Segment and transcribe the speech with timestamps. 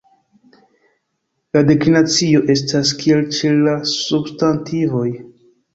[1.57, 5.09] La deklinacio estas kiel ĉe la substantivoj.